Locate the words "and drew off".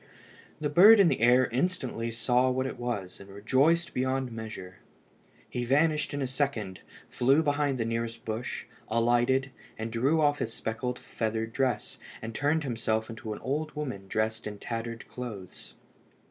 9.77-10.39